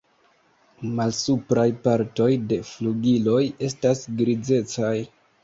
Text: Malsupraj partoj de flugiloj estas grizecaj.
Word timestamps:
Malsupraj 0.99 1.65
partoj 1.83 2.31
de 2.55 2.59
flugiloj 2.71 3.41
estas 3.69 4.03
grizecaj. 4.25 4.93